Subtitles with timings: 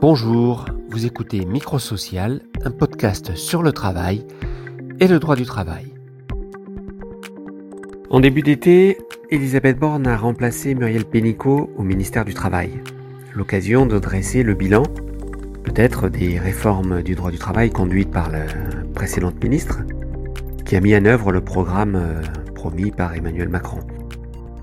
[0.00, 4.26] Bonjour, vous écoutez Microsocial, un podcast sur le travail
[4.98, 5.92] et le droit du travail.
[8.08, 8.96] En début d'été,
[9.30, 12.80] Elisabeth Borne a remplacé Muriel Pénicaud au ministère du Travail.
[13.34, 14.84] L'occasion de dresser le bilan,
[15.64, 18.46] peut-être des réformes du droit du travail conduites par la
[18.94, 19.80] précédente ministre,
[20.64, 22.22] qui a mis en œuvre le programme euh,
[22.54, 23.80] promis par Emmanuel Macron.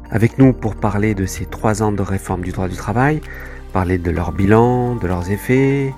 [0.09, 3.21] Avec nous pour parler de ces trois ans de réforme du droit du travail,
[3.73, 5.93] parler de leur bilan, de leurs effets,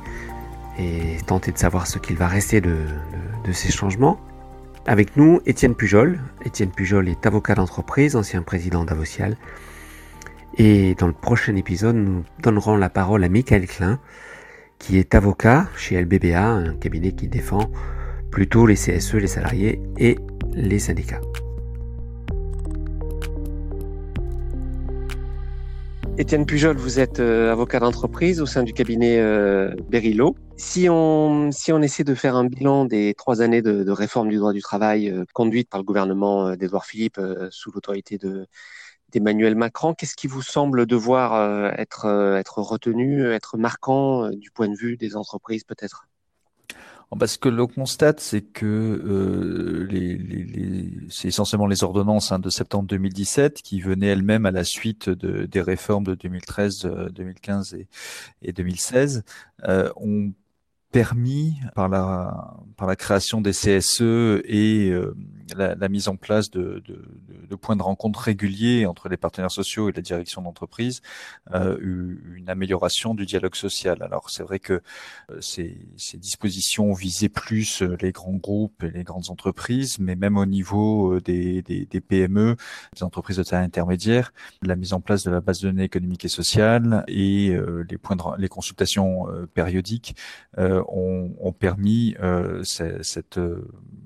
[0.78, 2.76] et tenter de savoir ce qu'il va rester de,
[3.52, 4.20] ces changements.
[4.86, 6.20] Avec nous, Étienne Pujol.
[6.46, 9.38] Étienne Pujol est avocat d'entreprise, ancien président d'Avocial.
[10.58, 14.00] Et dans le prochain épisode, nous donnerons la parole à Michael Klein,
[14.78, 17.70] qui est avocat chez LBBA, un cabinet qui défend
[18.32, 20.18] plutôt les CSE, les salariés et
[20.54, 21.22] les syndicats.
[26.20, 30.36] Étienne Pujol, vous êtes euh, avocat d'entreprise au sein du cabinet euh, Berilo.
[30.58, 34.36] Si on, si on essaie de faire un bilan des trois années de, réforme du
[34.36, 38.48] droit du travail euh, conduite par le gouvernement d'Edouard Philippe sous l'autorité de,
[39.14, 42.06] d'Emmanuel Macron, qu'est-ce qui vous semble devoir être,
[42.38, 46.10] être retenu, être marquant du point de vue des entreprises peut-être?
[47.18, 49.88] Parce que l'on constate, c'est que euh,
[51.10, 55.46] c'est essentiellement les ordonnances hein, de septembre 2017 qui venaient elles-mêmes à la suite de,
[55.46, 57.88] des réformes de 2013, 2015 et,
[58.44, 59.24] et 2016
[59.68, 60.32] euh, ont
[60.92, 65.14] permis par la par la création des CSE et euh,
[65.58, 67.04] la, mise en place de, de,
[67.50, 71.02] de, points de rencontre réguliers entre les partenaires sociaux et la direction d'entreprise
[71.54, 74.02] euh, une amélioration du dialogue social.
[74.02, 74.82] Alors c'est vrai que
[75.30, 80.38] euh, ces, ces, dispositions visaient plus les grands groupes et les grandes entreprises, mais même
[80.38, 82.56] au niveau des, des, des PME,
[82.96, 84.32] des entreprises de taille intermédiaire,
[84.62, 87.58] la mise en place de la base de données économique et sociale et
[87.90, 90.16] les points de, les consultations périodiques
[90.88, 92.16] ont, ont, permis
[92.64, 93.40] cette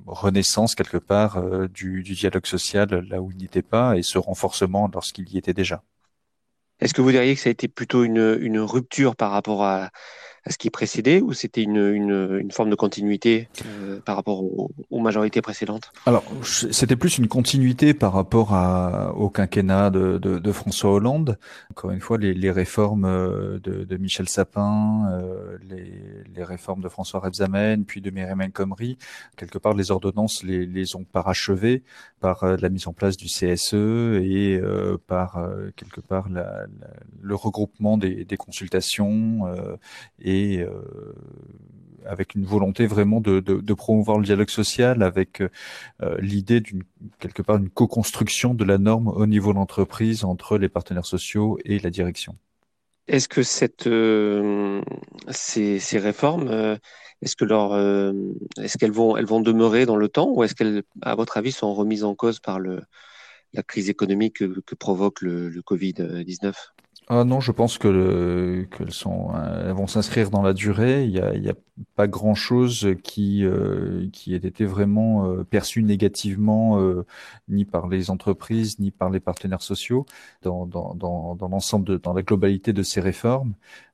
[0.05, 4.89] renaissance quelque part du, du, dialogue social là où il n'était pas et ce renforcement
[4.93, 5.83] lorsqu'il y était déjà.
[6.79, 9.89] Est-ce que vous diriez que ça a été plutôt une, une rupture par rapport à,
[10.45, 14.43] à ce qui précédait ou c'était une, une, une, forme de continuité euh, par rapport
[14.43, 15.91] aux, majorités précédentes?
[16.05, 21.37] Alors, c'était plus une continuité par rapport à, au quinquennat de, de, de, François Hollande.
[21.71, 26.02] Encore une fois, les, les réformes euh, de, de, Michel Sapin, euh, les,
[26.35, 28.51] les, réformes de François Rebsamen, puis de Myriam El
[29.35, 31.83] quelque part, les ordonnances les, ont parachevées
[32.19, 34.61] par la mise en place du CSE et
[35.07, 39.47] par, quelque part, le regroupement des, consultations
[40.19, 41.13] et euh,
[42.05, 45.47] avec une volonté vraiment de, promouvoir le dialogue social, avec euh,
[46.19, 46.83] l'idée d'une
[47.19, 51.57] quelque part une co-construction de la norme au niveau de l'entreprise entre les partenaires sociaux
[51.63, 52.35] et la direction.
[53.07, 54.81] Est-ce que cette, euh,
[55.29, 56.77] ces, réformes,
[57.21, 57.75] est-ce que leur,
[58.57, 61.51] est-ce qu'elles vont, elles vont demeurer dans le temps, ou est-ce qu'elles, à votre avis,
[61.51, 62.81] sont remises en cause par le,
[63.53, 65.93] la crise économique que, provoque le, Covid
[66.25, 66.55] 19
[67.09, 71.03] ah non, je pense que qu'elles sont, euh, elles vont s'inscrire dans la durée.
[71.03, 71.53] Il y a
[71.95, 76.79] pas grand chose qui euh, qui ait été vraiment euh, perçu négativement
[77.47, 80.05] ni par les entreprises ni par les partenaires sociaux
[80.41, 83.53] dans dans dans, dans l'ensemble de dans la globalité de ces réformes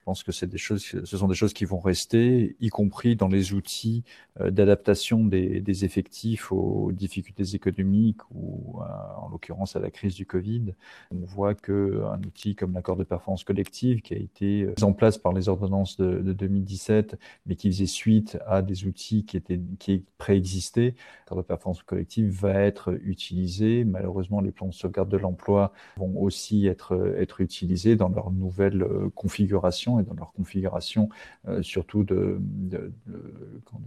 [0.09, 3.27] pense que c'est des choses, ce sont des choses qui vont rester, y compris dans
[3.27, 4.03] les outils
[4.41, 8.79] euh, d'adaptation des, des, effectifs aux difficultés économiques ou,
[9.21, 10.73] en l'occurrence, à la crise du Covid.
[11.11, 14.83] On voit que un outil comme l'accord de performance collective, qui a été euh, mis
[14.83, 19.25] en place par les ordonnances de, de 2017, mais qui faisait suite à des outils
[19.25, 20.95] qui étaient qui préexistaient,
[21.35, 23.83] de performance collective va être utilisé.
[23.83, 28.83] Malheureusement, les plans de sauvegarde de l'emploi vont aussi être être utilisés dans leur nouvelle
[28.83, 31.09] euh, configuration et dans leur configuration,
[31.47, 32.39] euh, surtout de,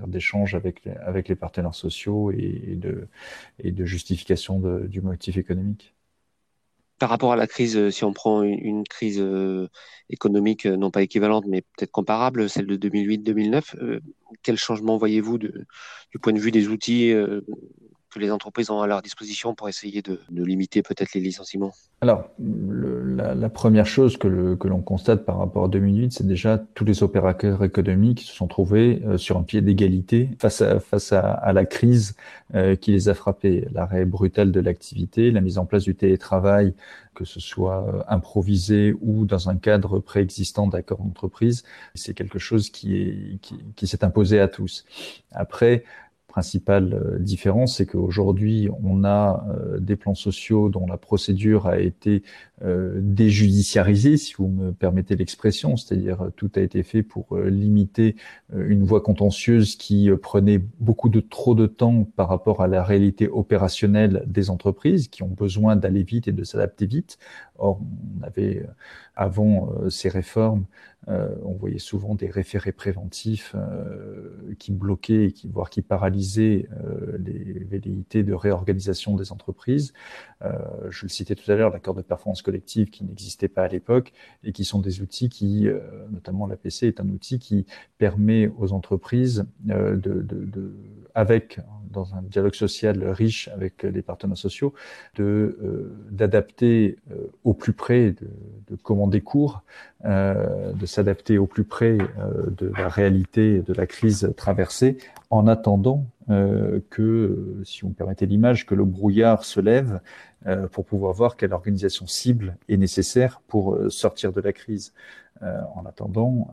[0.07, 3.09] d'échanges avec, les, avec les partenaires sociaux et, de,
[3.59, 5.95] et de justification du motif économique
[7.03, 9.67] par rapport à la crise, euh, si on prend une, crise euh,
[10.09, 13.99] économique non pas équivalente, mais peut-être comparable, celle de 2008-2009,
[14.45, 15.51] quel changement voyez-vous du
[16.23, 17.13] point de vue des outils
[18.13, 22.29] que les entreprises ont à leur disposition pour essayer de, limiter peut-être les licenciements Alors,
[22.39, 27.65] la, première chose que, l'on constate par rapport à 2008, c'est déjà tous les opérateurs
[27.65, 32.17] économiques qui se sont trouvés euh, sur un pied d'égalité face à, la crise
[32.55, 33.67] euh, qui les a frappés.
[33.73, 36.75] L'arrêt brutal de l'activité, la mise en place du télétravail,
[37.15, 41.63] que ce soit euh, improvisé ou dans un cadre préexistant d'accord d'entreprise,
[41.95, 43.41] c'est quelque chose qui
[43.83, 44.85] s'est imposé à tous.
[45.33, 45.85] Après,
[46.33, 51.79] principale euh, différence, c'est qu'aujourd'hui, on a euh, des plans sociaux dont la procédure a
[51.79, 52.23] été
[52.63, 58.17] euh, déjudiciarisé, si vous me permettez l'expression, c'est-à-dire tout a été fait pour limiter
[58.55, 63.29] une voie contentieuse qui prenait beaucoup de trop de temps par rapport à la réalité
[63.29, 67.19] opérationnelle des entreprises qui ont besoin d'aller vite et de s'adapter vite.
[67.59, 67.81] Or,
[68.21, 68.67] on avait
[69.17, 70.65] avant ces réformes
[71.09, 77.65] euh, on voyait souvent des référés préventifs euh, qui bloquaient, voire qui paralysaient euh, les
[77.65, 79.93] velléités de réorganisation des entreprises.
[80.91, 84.13] je le citais tout à l'heure, l'accord de performance qui n'existait pas à l'époque
[84.45, 85.69] et qui sont des outils qui,
[86.11, 87.67] notamment l'APC est un outil qui
[87.99, 90.75] permet aux entreprises de, de,
[91.15, 91.59] avec
[91.91, 94.73] dans un dialogue social riche avec les partenaires sociaux,
[95.17, 96.97] de d'adapter
[97.45, 98.29] au plus près de,
[98.71, 99.63] de commander court,
[100.03, 104.99] de s'adapter au plus près euh, de la réalité de la crise traversée,
[105.31, 110.01] en attendant euh, que, si me permettez l'image, que le brouillard se lève
[110.47, 114.93] euh, pour pouvoir voir quelle organisation cible est nécessaire pour sortir de la crise.
[115.75, 116.49] En attendant,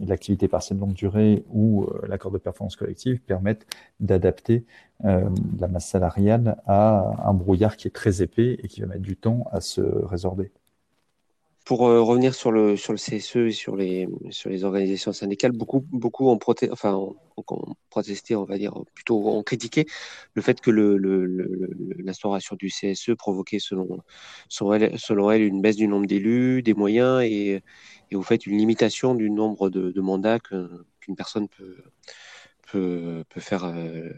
[0.00, 3.66] l'activité partielle longue durée ou l'accord de performance collective permettent
[4.00, 4.64] d'adapter
[5.02, 9.16] la masse salariale à un brouillard qui est très épais et qui va mettre du
[9.16, 10.50] temps à se résorber.
[11.64, 15.52] Pour euh, revenir sur le sur le CSE et sur les sur les organisations syndicales,
[15.52, 17.16] beaucoup beaucoup ont, protesté, enfin, ont,
[17.88, 19.86] protesté, on va dire, plutôt ont critiqué
[20.34, 20.96] le fait que le,
[21.98, 24.00] l'instauration du CSE provoquait selon
[24.48, 27.62] selon elle, selon elle une baisse du nombre d'élus, des moyens et,
[28.10, 31.76] et au fait une limitation du nombre de, de mandats qu'une personne peut
[32.72, 34.10] peut, peut faire euh,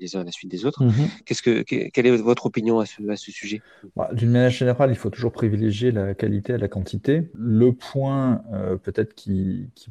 [0.00, 0.84] les uns à la suite des autres.
[0.84, 1.08] Mhm.
[1.24, 3.62] Qu'est-ce que, quelle est votre opinion à ce, à ce sujet?
[3.96, 7.30] Bah, D'une manière générale, il faut toujours privilégier la qualité à la quantité.
[7.34, 9.90] Le point euh, peut-être qui, qui,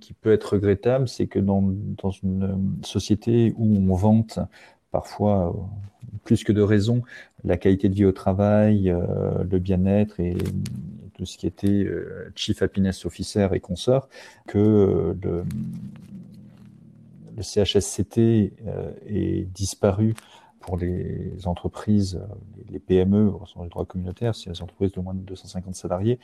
[0.00, 4.38] qui, peut être regrettable, c'est que dans, dans, une société où on vante
[4.90, 7.02] parfois euh, plus que de raison
[7.44, 10.36] la qualité de vie au travail, euh, le bien-être et
[11.14, 11.84] tout ce qui était
[12.36, 14.08] Chief Happiness Officer et consorts,
[14.46, 15.42] que le
[17.38, 18.18] le CHSCT
[18.66, 20.14] euh, est disparu
[20.60, 22.20] pour les entreprises,
[22.68, 26.18] les PME, au sens du droit communautaire, c'est les entreprises de moins de 250 salariés,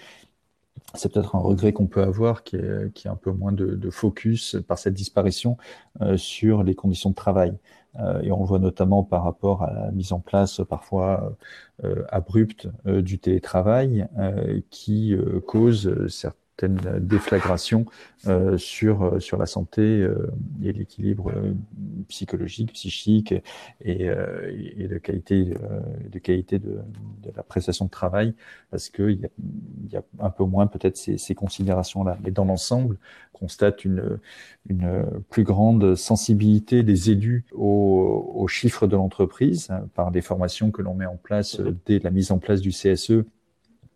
[0.95, 4.77] c'est peut-être un regret qu'on peut avoir, qui est, un peu moins de, focus par
[4.79, 5.57] cette disparition
[6.03, 7.57] euh, sur les conditions de travail.
[8.01, 11.37] Euh, et on le voit notamment par rapport à la mise en place parfois
[12.09, 14.09] abrupte du télétravail,
[14.71, 15.17] qui
[15.47, 17.87] cause certains certaines déflagrations
[18.27, 20.31] euh, sur euh, sur la santé euh,
[20.63, 21.33] et l'équilibre
[22.09, 23.35] psychologique, psychique
[23.81, 26.79] et, et de qualité de qualité de,
[27.23, 28.35] de, la prestation de travail
[28.71, 29.29] parce que il y a,
[29.91, 32.19] y a un peu moins peut-être ces, ces considérations là.
[32.23, 32.99] Mais dans l'ensemble,
[33.35, 34.19] on constate une
[34.69, 40.71] une plus grande sensibilité des élus aux, aux chiffres de l'entreprise hein, par des formations
[40.71, 43.25] que l'on met en place dès la mise en place du CSE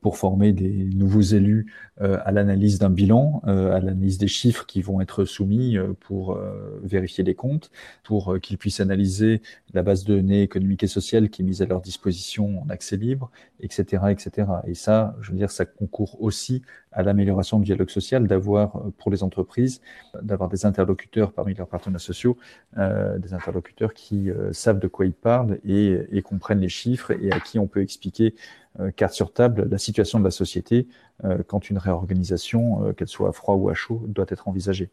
[0.01, 4.65] pour former des nouveaux élus euh, à l'analyse d'un bilan, euh, à l'analyse des chiffres
[4.67, 6.39] qui vont être soumis euh, pour
[6.83, 7.71] vérifier les comptes,
[8.05, 9.43] pour qu'ils puissent analyser
[9.75, 12.97] la base de données économique et sociale qui est mise à leur disposition en accès
[12.97, 13.31] libre,
[13.61, 14.49] etc., etc.
[14.67, 16.63] Et ça, je veux dire, ça concourt aussi
[16.99, 19.81] à l'amélioration du dialogue social, d'avoir pour les entreprises,
[20.21, 22.37] d'avoir des interlocuteurs parmi leurs partenaires sociaux,
[22.77, 27.59] des interlocuteurs qui savent de quoi ils parlent et, comprennent les chiffres et à qui
[27.59, 28.35] on peut expliquer
[28.81, 30.87] euh, carte sur table la situation de la société
[31.25, 34.89] euh, quand une réorganisation, euh, qu'elle soit à froid ou à chaud, doit être envisagée.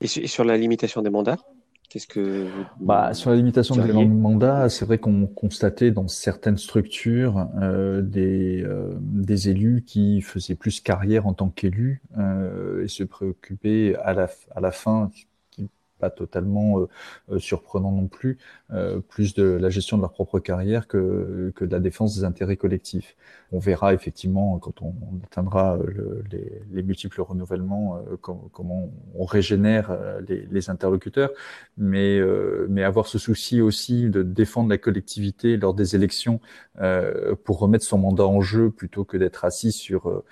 [0.00, 1.38] Et sur la limitation des mandats?
[1.92, 2.46] Qu'est-ce que
[2.80, 7.48] bah, sur la limitation des mandats, c'est vrai qu'on constatait dans certaines structures
[8.02, 8.66] des,
[8.98, 12.00] des élus qui faisaient plus carrière en tant qu'élus
[12.82, 15.10] et se préoccupaient à la, à la fin,
[16.02, 16.88] pas totalement euh,
[17.30, 18.38] euh, surprenant non plus,
[18.72, 22.24] euh, plus de la gestion de leur propre carrière que, que de la défense des
[22.24, 23.14] intérêts collectifs.
[23.52, 25.78] On verra effectivement quand on, atteindra
[26.32, 31.30] les, les, multiples renouvellements comment on régénère les, les interlocuteurs,
[31.76, 32.20] mais,
[32.68, 36.40] mais avoir ce souci aussi de défendre la collectivité lors des élections
[37.44, 40.22] pour remettre son mandat en jeu plutôt que d'être assis sur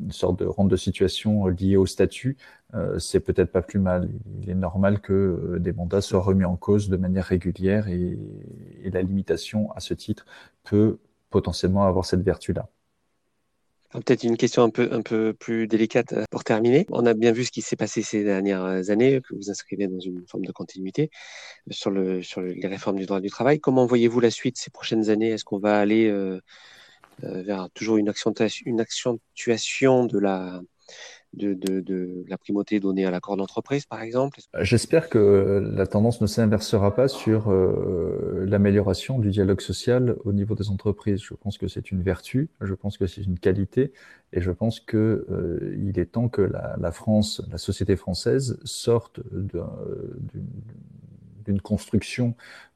[0.00, 2.36] une sorte de rente de situation liée au statut,
[2.74, 4.10] euh, c'est peut-être pas plus mal.
[4.42, 8.18] Il est normal que euh, des mandats soient remis en cause de manière régulière et,
[8.84, 10.26] la limitation à ce titre
[10.62, 10.98] peut
[11.30, 12.68] potentiellement avoir cette vertu-là.
[13.90, 16.86] Peut-être une question un peu, un peu plus délicate euh, pour terminer.
[16.90, 19.98] On a bien vu ce qui s'est passé ces dernières années, que vous inscrivez dans
[19.98, 21.10] une forme de continuité
[21.70, 22.22] sur les
[22.64, 23.58] réformes du droit du travail.
[23.58, 25.30] Comment voyez-vous la suite ces prochaines années?
[25.30, 26.10] Est-ce qu'on va aller
[27.22, 30.60] vers toujours une accentuation, une accentuation de la,
[31.36, 36.20] de, de, de la primauté donnée à l'accord d'entreprise, par exemple J'espère que la tendance
[36.20, 41.20] ne s'inversera pas sur euh, l'amélioration du dialogue social au niveau des entreprises.
[41.22, 43.92] Je pense que c'est une vertu, je pense que c'est une qualité,
[44.32, 49.20] et je pense que euh, est temps que la, la, France, la société française, sorte
[49.32, 49.62] d'une
[51.60, 52.34] construction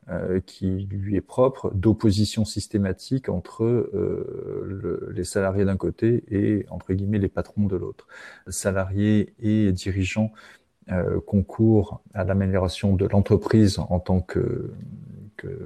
[0.08, 6.66] euh, qui lui est propre d'opposition systématique entre euh, le, les salariés d'un côté et
[6.70, 8.08] entre guillemets les patrons de l'autre.
[8.48, 10.32] Salariés et dirigeants
[10.90, 14.72] euh, concourent à l'amélioration de l'entreprise en tant que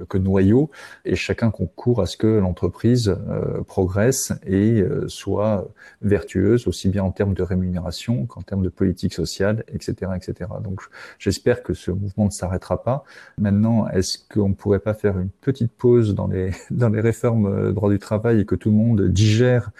[0.07, 0.69] que, noyau,
[1.03, 5.67] et chacun concourt à ce que l'entreprise euh, progresse et euh, soit
[6.01, 10.11] vertueuse, aussi bien en termes de rémunération qu'en termes de politique sociale, etc.
[10.15, 10.49] etc.
[10.63, 10.81] Donc
[11.19, 13.03] j'espère que ce mouvement ne s'arrêtera pas.
[13.37, 17.47] Maintenant, est-ce qu'on ne pourrait pas faire une petite pause dans les, dans les réformes
[17.47, 19.71] euh, droit du travail et que tout le monde digère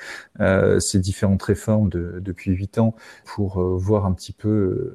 [0.79, 4.91] ces différentes réformes de, depuis huit ans pour voir un petit peu,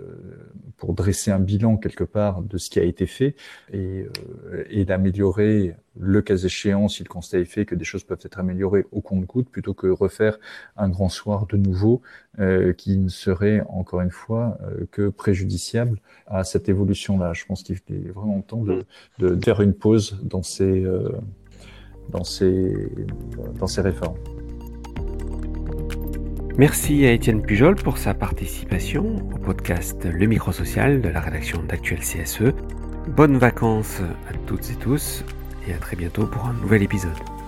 [0.76, 3.34] pour dresser un bilan quelque part de ce qui a été fait
[3.72, 4.06] et,
[4.68, 8.40] et d'améliorer le cas échéant si le constat est fait que des choses peuvent être
[8.40, 10.40] améliorées au compte-goutte plutôt que refaire
[10.76, 12.02] un grand soir de nouveau
[12.40, 17.34] euh, qui ne serait encore une fois euh, que préjudiciable à cette évolution-là.
[17.34, 18.84] Je pense qu'il est vraiment temps de,
[19.44, 21.08] faire une pause dans ces, euh,
[22.08, 22.74] dans ces,
[23.60, 24.18] dans ces réformes.
[26.58, 31.62] Merci à Étienne Pujol pour sa participation au podcast Le Micro Social de la rédaction
[31.62, 32.52] d'Actuel CSE.
[33.08, 35.24] Bonnes vacances à toutes et tous
[35.66, 37.39] et à très bientôt pour un nouvel épisode.